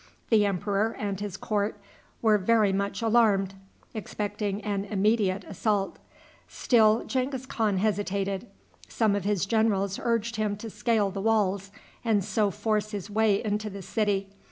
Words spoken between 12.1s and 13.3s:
so force his